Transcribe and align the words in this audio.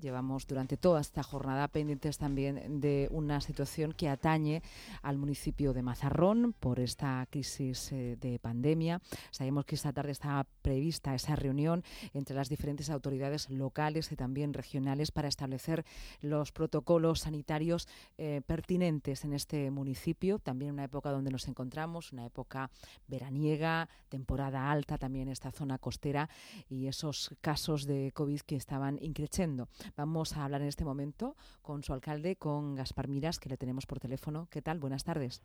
Llevamos 0.00 0.46
durante 0.46 0.78
toda 0.78 1.00
esta 1.00 1.22
jornada 1.22 1.68
pendientes 1.68 2.16
también 2.16 2.80
de 2.80 3.08
una 3.10 3.40
situación 3.40 3.92
que 3.92 4.08
atañe 4.08 4.62
al 5.02 5.18
municipio 5.18 5.74
de 5.74 5.82
Mazarrón 5.82 6.54
por 6.58 6.80
esta 6.80 7.26
crisis 7.30 7.92
eh, 7.92 8.16
de 8.18 8.38
pandemia. 8.38 9.02
Sabemos 9.30 9.66
que 9.66 9.74
esta 9.74 9.92
tarde 9.92 10.12
estaba 10.12 10.46
prevista 10.62 11.14
esa 11.14 11.36
reunión 11.36 11.84
entre 12.14 12.34
las 12.34 12.48
diferentes 12.48 12.88
autoridades 12.88 13.50
locales 13.50 14.10
y 14.10 14.16
también 14.16 14.54
regionales 14.54 15.10
para 15.10 15.28
establecer 15.28 15.84
los 16.22 16.50
protocolos 16.50 17.20
sanitarios 17.20 17.86
eh, 18.16 18.40
pertinentes 18.46 19.24
en 19.24 19.34
este 19.34 19.70
municipio. 19.70 20.38
También 20.38 20.72
una 20.72 20.84
época 20.84 21.10
donde 21.10 21.30
nos 21.30 21.46
encontramos, 21.46 22.12
una 22.12 22.24
época 22.24 22.70
veraniega, 23.06 23.88
temporada 24.08 24.70
alta 24.70 24.96
también 24.96 25.28
en 25.28 25.32
esta 25.32 25.52
zona 25.52 25.76
costera 25.76 26.30
y 26.70 26.86
esos 26.86 27.34
casos 27.42 27.86
de 27.86 28.12
COVID 28.14 28.40
que 28.40 28.56
estaban 28.56 28.98
increciendo. 29.02 29.68
Vamos 29.96 30.36
a 30.36 30.44
hablar 30.44 30.62
en 30.62 30.68
este 30.68 30.84
momento 30.84 31.36
con 31.62 31.82
su 31.82 31.92
alcalde, 31.92 32.36
con 32.36 32.74
Gaspar 32.74 33.08
Miras, 33.08 33.38
que 33.38 33.48
le 33.48 33.56
tenemos 33.56 33.86
por 33.86 34.00
teléfono. 34.00 34.48
¿Qué 34.50 34.62
tal? 34.62 34.78
Buenas 34.78 35.04
tardes. 35.04 35.42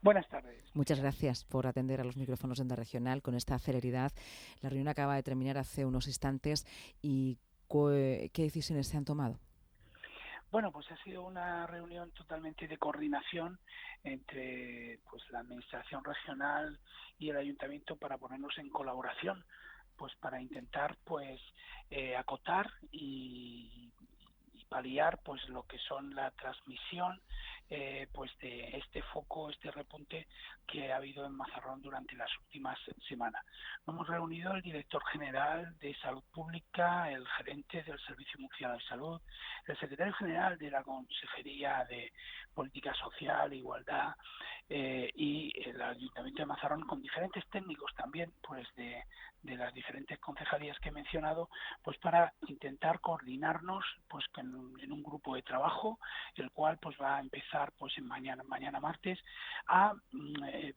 Buenas 0.00 0.28
tardes. 0.28 0.64
Muchas 0.74 0.98
gracias 1.00 1.44
por 1.44 1.66
atender 1.66 2.00
a 2.00 2.04
los 2.04 2.16
micrófonos 2.16 2.58
de 2.58 2.62
Onda 2.62 2.76
Regional 2.76 3.22
con 3.22 3.34
esta 3.34 3.58
celeridad. 3.58 4.12
La 4.60 4.68
reunión 4.68 4.88
acaba 4.88 5.14
de 5.14 5.22
terminar 5.22 5.58
hace 5.58 5.84
unos 5.84 6.06
instantes 6.08 6.66
y 7.00 7.38
¿qué 7.68 8.42
decisiones 8.42 8.88
se 8.88 8.96
han 8.96 9.04
tomado? 9.04 9.38
Bueno, 10.50 10.70
pues 10.70 10.90
ha 10.90 10.96
sido 11.02 11.22
una 11.22 11.66
reunión 11.66 12.10
totalmente 12.10 12.68
de 12.68 12.76
coordinación 12.76 13.58
entre 14.04 15.00
pues 15.10 15.22
la 15.30 15.40
administración 15.40 16.04
regional 16.04 16.78
y 17.18 17.30
el 17.30 17.36
ayuntamiento 17.38 17.96
para 17.96 18.18
ponernos 18.18 18.58
en 18.58 18.68
colaboración 18.68 19.42
pues 20.02 20.16
para 20.16 20.42
intentar 20.42 20.96
pues 21.04 21.40
eh, 21.88 22.16
acotar 22.16 22.68
y, 22.90 23.88
paliar 24.72 25.18
pues 25.22 25.46
lo 25.50 25.64
que 25.64 25.78
son 25.78 26.14
la 26.14 26.30
transmisión 26.30 27.20
eh, 27.68 28.08
pues 28.12 28.30
de 28.38 28.76
este 28.78 29.02
foco, 29.02 29.50
este 29.50 29.70
repunte 29.70 30.26
que 30.66 30.90
ha 30.90 30.96
habido 30.96 31.26
en 31.26 31.36
Mazarrón 31.36 31.82
durante 31.82 32.16
las 32.16 32.30
últimas 32.38 32.78
semanas. 33.06 33.44
Hemos 33.86 34.06
reunido 34.08 34.54
el 34.54 34.62
director 34.62 35.02
general 35.12 35.78
de 35.78 35.94
Salud 35.96 36.22
Pública, 36.32 37.10
el 37.10 37.26
gerente 37.28 37.82
del 37.82 37.98
Servicio 38.00 38.40
Murciano 38.40 38.74
de 38.74 38.84
Salud, 38.84 39.20
el 39.66 39.78
secretario 39.78 40.14
general 40.14 40.58
de 40.58 40.70
la 40.70 40.82
Consejería 40.82 41.84
de 41.88 42.12
Política 42.54 42.94
Social, 42.94 43.52
Igualdad 43.52 44.14
eh, 44.68 45.10
y 45.14 45.52
el 45.68 45.80
Ayuntamiento 45.82 46.42
de 46.42 46.46
Mazarrón 46.46 46.86
con 46.86 47.02
diferentes 47.02 47.46
técnicos 47.50 47.92
también 47.94 48.32
pues 48.42 48.66
de, 48.74 49.02
de 49.42 49.56
las 49.56 49.72
diferentes 49.74 50.18
concejalías 50.18 50.78
que 50.78 50.90
he 50.90 50.92
mencionado, 50.92 51.48
pues 51.82 51.98
para 51.98 52.32
intentar 52.48 53.00
coordinarnos 53.00 53.84
pues 54.08 54.24
en, 54.80 54.92
un 54.92 55.02
grupo 55.02 55.34
de 55.34 55.42
trabajo, 55.42 55.98
el 56.36 56.50
cual 56.50 56.78
pues 56.80 56.96
va 57.00 57.16
a 57.16 57.20
empezar 57.20 57.72
pues 57.78 57.96
en 57.98 58.06
mañana, 58.06 58.42
mañana 58.44 58.80
martes, 58.80 59.18
a 59.66 59.94
mm, 60.12 60.44
eh, 60.44 60.74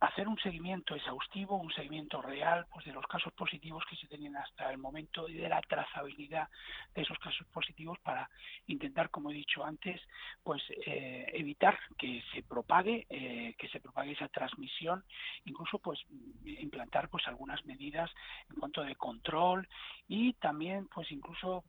hacer 0.00 0.28
un 0.28 0.38
seguimiento 0.38 0.94
exhaustivo, 0.94 1.56
un 1.56 1.72
seguimiento 1.72 2.22
real 2.22 2.66
pues 2.72 2.84
de 2.84 2.92
los 2.92 3.04
casos 3.06 3.32
positivos 3.32 3.82
que 3.88 3.96
se 3.96 4.06
tenían 4.06 4.36
hasta 4.36 4.70
el 4.70 4.78
momento 4.78 5.28
y 5.28 5.34
de 5.34 5.48
la 5.48 5.60
trazabilidad 5.62 6.48
de 6.94 7.02
esos 7.02 7.18
casos 7.18 7.46
positivos 7.48 7.98
para 8.00 8.30
intentar, 8.66 9.10
como 9.10 9.30
he 9.30 9.34
dicho 9.34 9.64
antes, 9.64 10.00
pues 10.42 10.62
eh, 10.86 11.26
evitar 11.34 11.78
que 11.98 12.22
se 12.32 12.42
propague, 12.42 13.06
eh, 13.10 13.54
que 13.58 13.68
se 13.68 13.80
propague 13.80 14.12
esa 14.12 14.28
transmisión, 14.28 15.04
incluso 15.44 15.78
pues 15.80 16.00
implantar 16.44 17.08
pues 17.08 17.26
algunas 17.26 17.64
medidas 17.66 18.10
en 18.50 18.56
cuanto 18.56 18.82
de 18.82 18.94
control 18.94 19.68
y 20.06 20.34
también 20.34 20.86
pues 20.88 21.10
incluso 21.10 21.64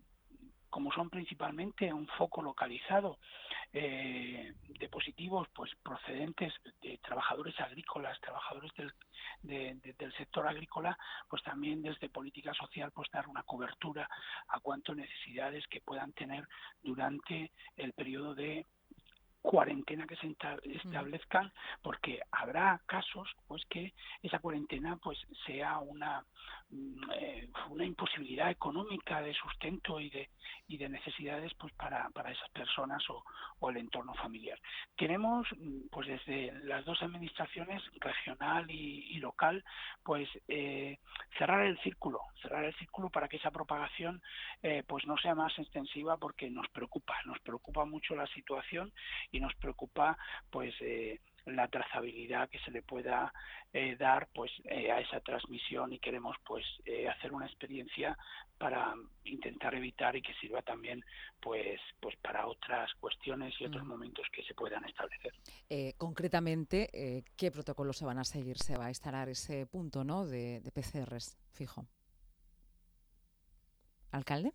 como 0.70 0.92
son 0.92 1.09
principalmente 1.09 1.92
un 1.92 2.08
foco 2.08 2.42
localizado 2.42 3.17
eh, 3.73 4.53
de 4.67 4.89
positivos 4.89 5.48
pues 5.53 5.72
procedentes 5.84 6.53
de 6.81 6.98
trabajadores 7.00 7.59
agrícolas, 7.59 8.20
trabajadores 8.22 8.72
del, 8.76 9.82
del 9.82 10.14
sector 10.14 10.48
agrícola, 10.48 10.98
pues 11.27 11.44
también 11.44 11.82
desde 11.82 12.10
política 12.10 12.54
social 12.54 12.92
pues 12.92 13.10
dar 13.11 13.27
una 13.27 13.44
cobertura 13.44 14.10
a 14.48 14.60
cuánto 14.60 14.95
necesidades 14.95 15.67
que 15.67 15.82
puedan 15.82 16.14
tener 16.14 16.48
durante 16.82 17.52
el 17.76 17.94
periodo 17.94 18.36
de 18.36 18.65
cuarentena 19.42 20.05
que 20.05 20.16
se 20.17 20.36
establezcan 20.76 21.52
porque 21.82 22.20
habrá 22.32 22.82
casos 22.86 23.30
pues 23.48 23.64
que 23.70 23.94
esa 24.22 24.39
cuarentena 24.39 24.98
pues 24.98 25.17
sea 25.45 25.80
una 25.80 26.26
mm, 26.70 27.11
eh, 27.16 27.50
una 27.70 27.86
imposibilidad 27.86 28.50
económica 28.52 29.22
de 29.22 29.33
sustento 29.33 30.00
y 30.00 30.10
de 30.10 30.30
y 30.67 30.77
de 30.77 30.89
necesidades 30.89 31.54
pues 31.55 31.73
para, 31.73 32.10
para 32.10 32.32
esas 32.32 32.50
personas 32.50 33.04
o, 33.10 33.23
o 33.60 33.70
el 33.70 33.77
entorno 33.77 34.14
familiar. 34.16 34.60
Queremos 34.95 35.48
mm, 35.58 35.88
pues 35.92 36.08
desde 36.08 36.52
las 36.66 36.86
dos 36.86 37.02
administraciones 37.02 37.82
regional 38.00 38.70
y, 38.70 39.17
local 39.20 39.64
pues 40.04 40.30
eh, 40.48 40.98
cerrar 41.38 41.66
el 41.66 41.77
círculo 41.80 42.21
cerrar 42.42 42.64
el 42.64 42.76
círculo 42.76 43.10
para 43.10 43.27
que 43.27 43.36
esa 43.36 43.52
propagación 43.52 44.21
eh, 44.64 44.83
pues 44.88 45.06
no 45.06 45.17
sea 45.17 45.36
más 45.36 45.58
extensiva 45.60 46.16
porque 46.17 46.50
nos 46.50 46.70
preocupa 46.70 47.16
nos 47.26 47.39
preocupa 47.39 47.83
mucho 47.83 48.16
la 48.16 48.27
situación 48.27 48.94
y 49.32 49.40
nos 49.40 49.54
preocupa 49.56 50.17
pues 50.50 50.73
eh, 50.82 51.20
la 51.45 51.67
trazabilidad 51.67 52.50
que 52.50 52.60
se 52.60 52.72
le 52.72 52.82
pueda 52.82 53.34
eh, 53.73 53.95
dar 53.98 54.28
pues 54.34 54.52
eh, 54.66 54.92
a 54.92 55.00
esa 55.00 55.20
transmisión 55.22 55.94
y 55.94 56.00
queremos 56.00 56.36
pues 56.45 56.66
hacer 57.10 57.32
una 57.32 57.45
experiencia 57.45 58.18
para 58.58 58.94
intentar 59.23 59.73
evitar 59.76 60.16
y 60.16 60.22
que 60.22 60.34
sirva 60.36 60.62
también 60.62 61.04
pues 61.39 61.80
pues 62.00 62.16
para 62.18 62.48
otras 62.48 62.94
cuestiones 62.95 63.54
y 63.60 63.66
otros 63.66 63.84
mm. 63.84 63.88
momentos 63.88 64.28
que 64.32 64.44
se 64.44 64.54
puedan 64.54 64.84
establecer. 64.86 65.34
Concretamente 65.98 67.23
qué 67.38 67.52
protocolos 67.52 67.98
se 67.98 68.06
van 68.06 68.20
a 68.20 68.23
seguir 68.23 68.58
se 68.58 68.78
va 68.78 68.88
a 68.88 68.89
instalar 68.89 69.30
ese 69.30 69.66
punto 69.66 70.04
no 70.04 70.26
de, 70.26 70.60
de 70.62 70.72
PCRs 70.72 71.38
fijo. 71.54 71.88
Alcalde 74.12 74.54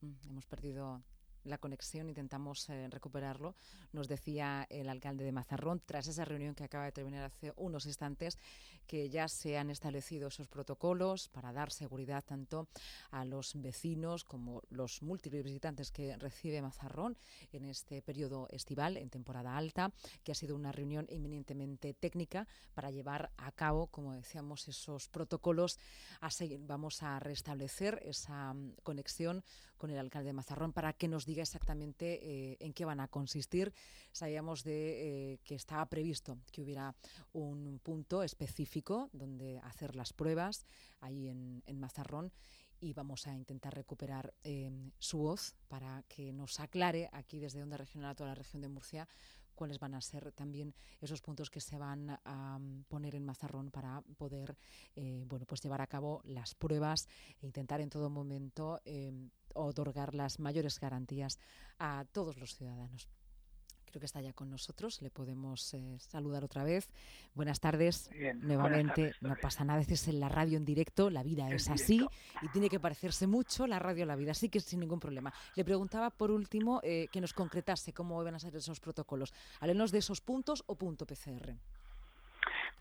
mm, 0.00 0.28
hemos 0.28 0.46
perdido 0.46 1.02
la 1.48 1.58
conexión, 1.58 2.08
intentamos 2.08 2.68
eh, 2.68 2.88
recuperarlo. 2.90 3.54
Nos 3.92 4.08
decía 4.08 4.66
el 4.70 4.88
alcalde 4.88 5.24
de 5.24 5.32
Mazarrón, 5.32 5.82
tras 5.84 6.06
esa 6.06 6.24
reunión 6.24 6.54
que 6.54 6.64
acaba 6.64 6.84
de 6.84 6.92
terminar 6.92 7.24
hace 7.24 7.52
unos 7.56 7.86
instantes, 7.86 8.38
que 8.86 9.10
ya 9.10 9.28
se 9.28 9.58
han 9.58 9.70
establecido 9.70 10.28
esos 10.28 10.48
protocolos 10.48 11.28
para 11.28 11.52
dar 11.52 11.70
seguridad 11.70 12.24
tanto 12.24 12.68
a 13.10 13.24
los 13.24 13.52
vecinos 13.60 14.24
como 14.24 14.62
los 14.70 15.02
múltiples 15.02 15.44
visitantes 15.44 15.90
que 15.90 16.16
recibe 16.16 16.62
Mazarrón 16.62 17.16
en 17.52 17.66
este 17.66 18.00
periodo 18.00 18.48
estival, 18.50 18.96
en 18.96 19.10
temporada 19.10 19.56
alta, 19.56 19.92
que 20.24 20.32
ha 20.32 20.34
sido 20.34 20.56
una 20.56 20.72
reunión 20.72 21.06
eminentemente 21.10 21.92
técnica 21.92 22.48
para 22.74 22.90
llevar 22.90 23.30
a 23.36 23.52
cabo, 23.52 23.88
como 23.88 24.14
decíamos, 24.14 24.68
esos 24.68 25.08
protocolos. 25.08 25.78
A 26.20 26.30
seguir. 26.30 26.60
Vamos 26.66 27.02
a 27.02 27.18
restablecer 27.18 28.00
esa 28.04 28.52
mm, 28.52 28.74
conexión 28.82 29.44
con 29.78 29.90
el 29.90 29.98
alcalde 29.98 30.28
de 30.28 30.32
Mazarrón 30.34 30.72
para 30.72 30.92
que 30.92 31.08
nos 31.08 31.24
diga 31.24 31.42
exactamente 31.42 32.20
eh, 32.22 32.56
en 32.60 32.72
qué 32.72 32.84
van 32.84 33.00
a 33.00 33.08
consistir. 33.08 33.72
Sabíamos 34.12 34.64
de 34.64 35.32
eh, 35.32 35.38
que 35.44 35.54
estaba 35.54 35.86
previsto 35.86 36.38
que 36.52 36.62
hubiera 36.62 36.94
un 37.32 37.80
punto 37.82 38.22
específico 38.22 39.08
donde 39.12 39.58
hacer 39.60 39.96
las 39.96 40.12
pruebas 40.12 40.66
ahí 41.00 41.28
en, 41.28 41.62
Mazarrón 41.78 42.32
y 42.80 42.92
vamos 42.92 43.26
a 43.28 43.34
intentar 43.34 43.74
recuperar 43.74 44.34
em, 44.42 44.90
su 44.98 45.18
voz 45.18 45.54
para 45.68 46.02
que 46.08 46.32
nos 46.32 46.58
aclare 46.58 47.08
aquí 47.12 47.38
desde 47.38 47.62
Onda 47.62 47.76
Regional 47.76 48.10
a 48.10 48.14
toda 48.14 48.30
la 48.30 48.34
región 48.34 48.62
de 48.62 48.68
Murcia 48.68 49.08
cuáles 49.58 49.80
van 49.80 49.94
a 49.94 50.00
ser 50.00 50.30
también 50.32 50.72
esos 51.00 51.20
puntos 51.20 51.50
que 51.50 51.60
se 51.60 51.76
van 51.76 52.16
a 52.24 52.58
mm, 52.60 52.84
poner 52.84 53.16
en 53.16 53.24
Mazarrón 53.24 53.72
para 53.72 54.02
poder 54.16 54.56
eh, 54.94 55.24
bueno 55.26 55.46
pues 55.46 55.60
llevar 55.60 55.80
a 55.80 55.88
cabo 55.88 56.20
las 56.24 56.54
pruebas 56.54 57.08
e 57.42 57.46
intentar 57.46 57.80
en 57.80 57.90
todo 57.90 58.08
momento 58.08 58.80
em, 58.84 59.30
otorgar 59.54 60.14
las 60.14 60.38
mayores 60.40 60.80
garantías 60.80 61.38
a 61.78 62.04
todos 62.12 62.36
los 62.36 62.54
ciudadanos. 62.54 63.08
Creo 63.90 64.00
que 64.00 64.06
está 64.06 64.20
ya 64.20 64.34
con 64.34 64.50
nosotros, 64.50 65.00
le 65.00 65.10
podemos 65.10 65.72
eh, 65.72 65.96
saludar 65.98 66.44
otra 66.44 66.62
vez. 66.62 66.90
Buenas 67.34 67.58
tardes, 67.58 68.10
nuevamente. 68.36 69.12
no 69.22 69.34
pasa 69.40 69.64
nada, 69.64 69.76
a 69.76 69.78
veces 69.78 70.08
en 70.08 70.20
la 70.20 70.28
radio 70.28 70.58
en 70.58 70.64
directo, 70.64 71.08
la 71.08 71.22
vida 71.22 71.48
es 71.50 71.70
así 71.70 72.06
y 72.42 72.48
tiene 72.48 72.68
que 72.68 72.80
parecerse 72.80 73.26
mucho 73.26 73.66
la 73.66 73.78
radio 73.78 74.04
a 74.04 74.06
la 74.06 74.16
vida, 74.16 74.32
así 74.32 74.50
que 74.50 74.60
sin 74.60 74.80
ningún 74.80 75.00
problema. 75.00 75.32
Le 75.54 75.64
preguntaba 75.64 76.10
por 76.10 76.30
último 76.30 76.80
eh, 76.82 77.08
que 77.10 77.20
nos 77.20 77.32
concretase 77.32 77.94
cómo 77.94 78.22
van 78.22 78.34
a 78.34 78.38
ser 78.38 78.54
esos 78.56 78.78
protocolos. 78.78 79.32
Háblenos 79.60 79.90
de 79.90 79.98
esos 79.98 80.20
puntos 80.20 80.62
o 80.66 80.74
punto 80.74 81.06
PCR. 81.06 81.54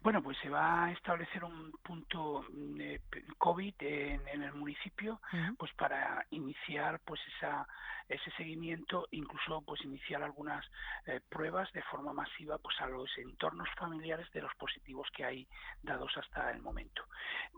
Bueno, 0.03 0.21
pues 0.21 0.37
se 0.41 0.49
va 0.49 0.85
a 0.85 0.91
establecer 0.91 1.43
un 1.43 1.71
punto 1.83 2.45
de 2.51 3.01
COVID 3.47 3.75
en, 3.79 4.43
el 4.43 4.53
municipio, 4.53 5.21
pues 5.57 5.71
para 5.73 6.25
iniciar 6.31 6.57
iniciar 6.57 6.99
pues 7.05 7.21
esa 7.35 7.67
ese 8.09 8.31
seguimiento, 8.37 9.07
incluso 9.11 9.61
pues 9.61 9.83
iniciar 9.83 10.23
algunas 10.23 10.65
eh, 11.05 11.19
pruebas 11.29 11.71
de 11.73 11.81
forma 11.83 12.13
masiva 12.13 12.57
pues 12.57 12.79
a 12.79 12.87
los 12.87 13.09
entornos 13.17 13.67
familiares 13.77 14.31
de 14.31 14.41
los 14.41 14.55
positivos 14.55 15.07
que 15.13 15.25
hay 15.25 15.47
dados 15.83 16.11
hasta 16.15 16.51
el 16.51 16.61
momento. 16.61 17.03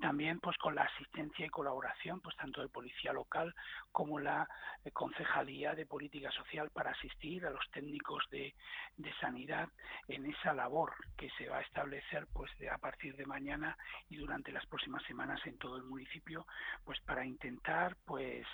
También 0.09 0.39
pues 0.39 0.57
con 0.57 0.73
la 0.73 0.85
asistencia 0.85 1.45
y 1.45 1.49
colaboración 1.49 2.19
pues 2.19 2.35
tanto 2.35 2.61
de 2.61 2.67
policía 2.67 3.13
local 3.13 3.53
como 3.91 4.17
la 4.17 4.49
eh, 4.83 4.89
concejalía 4.89 5.75
de 5.75 5.85
política 5.85 6.31
social 6.31 6.71
para 6.71 6.89
asistir 6.89 7.45
a 7.45 7.51
los 7.51 7.63
técnicos 7.69 8.27
de, 8.31 8.55
de 8.97 9.13
sanidad 9.21 9.69
en 10.07 10.25
esa 10.25 10.55
labor 10.55 10.95
que 11.15 11.29
se 11.37 11.47
va 11.47 11.57
a 11.57 11.61
establecer 11.61 12.25
pues 12.33 12.49
a 12.73 12.79
partir 12.79 13.15
de 13.17 13.27
mañana 13.27 13.77
y 14.09 14.15
durante 14.15 14.51
las 14.51 14.65
próximas 14.65 15.03
semanas 15.03 15.39
en 15.45 15.59
todo 15.59 15.77
el 15.77 15.83
municipio 15.83 16.47
pues 16.83 16.99
para 17.01 17.23
intentar 17.23 17.95
pues 18.03 18.47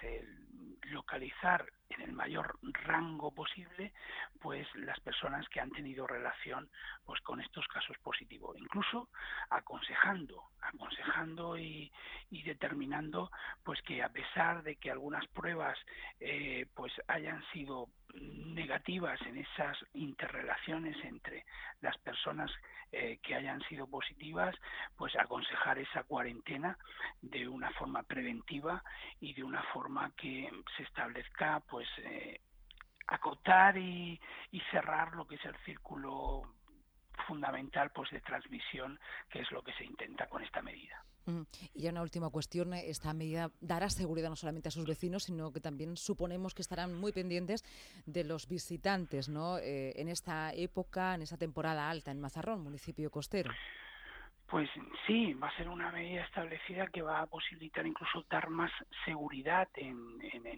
localizar 0.91 1.65
en 1.87 2.01
el 2.01 2.11
mayor 2.11 2.59
rango 2.83 3.31
posible 3.31 3.93
pues 4.41 4.67
las 4.75 4.99
personas 4.99 5.47
que 5.47 5.61
han 5.61 5.71
tenido 5.71 6.05
relación 6.05 6.69
pues 7.05 7.21
con 7.21 7.39
estos 7.39 7.65
casos 7.67 7.97
positivos. 7.99 8.57
Incluso 8.57 9.07
aconsejando 9.49 10.49
aconsejando 10.65 11.44
y, 11.57 11.91
determinando 12.45 13.31
pues 13.63 13.81
que 13.83 14.03
a 14.03 14.09
pesar 14.09 14.61
de 14.61 14.75
que 14.75 14.91
algunas 14.91 15.25
pruebas 15.29 15.77
eh, 16.19 16.67
pues 16.75 16.91
hayan 17.07 17.41
sido 17.53 17.87
negativas 18.13 19.19
en 19.21 19.37
esas 19.37 19.77
interrelaciones 19.93 20.95
entre 21.05 21.45
las 21.81 21.97
personas 21.99 22.51
eh, 22.91 23.19
que 23.21 23.35
hayan 23.35 23.61
sido 23.63 23.87
positivas, 23.87 24.55
pues 24.95 25.15
aconsejar 25.17 25.79
esa 25.79 26.03
cuarentena 26.03 26.77
de 27.21 27.47
una 27.47 27.71
forma 27.71 28.03
preventiva 28.03 28.83
y 29.19 29.33
de 29.33 29.43
una 29.43 29.63
forma 29.73 30.11
que 30.15 30.49
se 30.77 30.83
establezca, 30.83 31.61
pues, 31.69 31.87
eh, 31.99 32.39
acotar 33.07 33.77
y, 33.77 34.19
y 34.51 34.59
cerrar 34.71 35.13
lo 35.15 35.25
que 35.27 35.35
es 35.35 35.45
el 35.45 35.55
círculo 35.65 36.54
fundamental 37.27 37.91
pues 37.91 38.11
de 38.11 38.21
transmisión 38.21 38.99
que 39.29 39.41
es 39.41 39.51
lo 39.51 39.61
que 39.63 39.73
se 39.73 39.85
intenta 39.85 40.27
con 40.27 40.43
esta 40.43 40.61
medida. 40.61 41.03
Y 41.73 41.81
ya 41.81 41.89
una 41.89 42.03
última 42.03 42.29
cuestión, 42.29 42.73
esta 42.73 43.11
medida 43.13 43.49
dará 43.59 43.89
seguridad 43.89 44.29
no 44.29 44.35
solamente 44.35 44.67
a 44.67 44.71
sus 44.71 44.85
vecinos, 44.85 45.23
sino 45.23 45.51
que 45.51 45.59
también 45.59 45.97
suponemos 45.97 46.53
que 46.53 46.61
estarán 46.61 46.93
muy 46.93 47.11
pendientes 47.11 47.63
de 48.05 48.23
los 48.23 48.47
visitantes 48.47 49.27
¿no? 49.27 49.57
Eh, 49.57 49.93
en 49.99 50.07
esta 50.07 50.53
época, 50.53 51.15
en 51.15 51.23
esta 51.23 51.37
temporada 51.37 51.89
alta 51.89 52.11
en 52.11 52.19
Mazarrón, 52.19 52.61
municipio 52.61 53.09
costero. 53.09 53.51
Pues 54.47 54.69
sí, 55.07 55.33
va 55.33 55.47
a 55.47 55.57
ser 55.57 55.67
una 55.67 55.91
medida 55.91 56.23
establecida 56.23 56.85
que 56.87 57.01
va 57.01 57.19
a 57.19 57.25
posibilitar 57.25 57.85
incluso 57.87 58.23
dar 58.29 58.47
más 58.49 58.71
seguridad 59.03 59.67
en, 59.73 60.05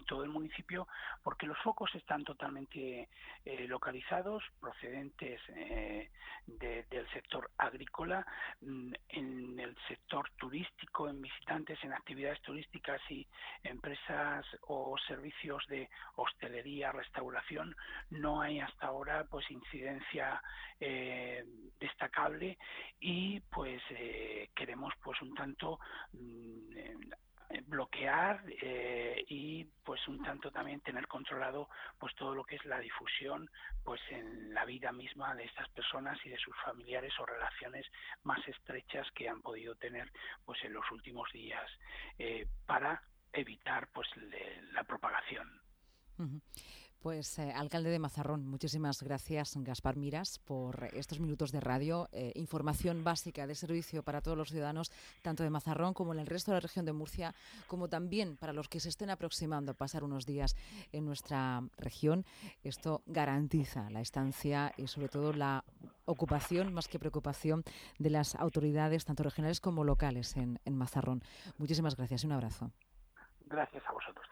todo 0.06 0.24
el 0.24 0.30
municipio, 0.30 0.86
porque 1.22 1.46
los 1.46 1.58
focos 1.58 1.94
están 1.94 2.22
totalmente 2.22 3.08
eh, 3.44 3.66
localizados, 3.66 4.42
procedentes 4.60 5.40
eh, 5.48 6.10
del 6.46 7.08
sector 7.12 7.50
agrícola, 7.58 8.26
mm, 8.60 8.92
en 9.08 9.60
el 9.60 9.76
sector 9.86 10.30
turístico, 10.36 11.08
en 11.08 11.20
visitantes, 11.22 11.82
en 11.82 11.92
actividades 11.92 12.40
turísticas 12.42 13.00
y 13.10 13.26
empresas 13.62 14.46
o 14.66 14.96
servicios 15.06 15.66
de 15.68 15.88
hostelería, 16.16 16.92
restauración. 16.92 17.74
No 18.10 18.40
hay 18.40 18.60
hasta 18.60 18.86
ahora 18.86 19.24
pues 19.30 19.50
incidencia 19.50 20.42
eh, 20.80 21.44
destacable 21.80 22.56
y 23.00 23.40
pues 23.40 23.77
eh, 23.90 24.50
queremos 24.54 24.92
pues 25.02 25.20
un 25.22 25.34
tanto 25.34 25.78
mm, 26.12 26.72
eh, 27.50 27.62
bloquear 27.66 28.44
eh, 28.62 29.24
y 29.28 29.64
pues 29.84 30.06
un 30.08 30.22
tanto 30.22 30.50
también 30.50 30.80
tener 30.80 31.06
controlado 31.06 31.68
pues 31.98 32.14
todo 32.14 32.34
lo 32.34 32.44
que 32.44 32.56
es 32.56 32.64
la 32.66 32.78
difusión 32.78 33.50
pues 33.82 34.00
en 34.10 34.52
la 34.52 34.64
vida 34.64 34.92
misma 34.92 35.34
de 35.34 35.44
estas 35.44 35.68
personas 35.70 36.18
y 36.24 36.28
de 36.28 36.38
sus 36.38 36.54
familiares 36.64 37.12
o 37.18 37.26
relaciones 37.26 37.86
más 38.22 38.46
estrechas 38.46 39.10
que 39.12 39.28
han 39.28 39.40
podido 39.40 39.74
tener 39.76 40.10
pues 40.44 40.62
en 40.64 40.74
los 40.74 40.90
últimos 40.90 41.30
días 41.32 41.70
para 42.66 43.02
evitar 43.32 43.88
pues 43.92 44.08
la 44.72 44.84
propagación. 44.84 45.48
Pues 47.08 47.38
eh, 47.38 47.50
alcalde 47.56 47.88
de 47.88 47.98
Mazarrón, 47.98 48.46
muchísimas 48.46 49.02
gracias 49.02 49.54
Gaspar 49.56 49.96
Miras 49.96 50.38
por 50.40 50.90
estos 50.92 51.20
minutos 51.20 51.52
de 51.52 51.60
radio, 51.60 52.06
eh, 52.12 52.32
información 52.34 53.02
básica 53.02 53.46
de 53.46 53.54
servicio 53.54 54.02
para 54.02 54.20
todos 54.20 54.36
los 54.36 54.50
ciudadanos, 54.50 54.92
tanto 55.22 55.42
de 55.42 55.48
Mazarrón 55.48 55.94
como 55.94 56.12
en 56.12 56.20
el 56.20 56.26
resto 56.26 56.50
de 56.50 56.56
la 56.56 56.60
región 56.60 56.84
de 56.84 56.92
Murcia, 56.92 57.34
como 57.66 57.88
también 57.88 58.36
para 58.36 58.52
los 58.52 58.68
que 58.68 58.78
se 58.78 58.90
estén 58.90 59.08
aproximando 59.08 59.72
a 59.72 59.74
pasar 59.74 60.04
unos 60.04 60.26
días 60.26 60.54
en 60.92 61.06
nuestra 61.06 61.62
región. 61.78 62.26
Esto 62.62 63.00
garantiza 63.06 63.88
la 63.88 64.02
estancia 64.02 64.74
y 64.76 64.86
sobre 64.86 65.08
todo 65.08 65.32
la 65.32 65.64
ocupación, 66.04 66.74
más 66.74 66.88
que 66.88 66.98
preocupación, 66.98 67.64
de 67.98 68.10
las 68.10 68.34
autoridades, 68.34 69.06
tanto 69.06 69.22
regionales 69.22 69.62
como 69.62 69.82
locales 69.82 70.36
en, 70.36 70.60
en 70.66 70.76
Mazarrón. 70.76 71.22
Muchísimas 71.56 71.96
gracias 71.96 72.24
y 72.24 72.26
un 72.26 72.32
abrazo. 72.32 72.70
Gracias 73.46 73.82
a 73.86 73.92
vosotros. 73.92 74.27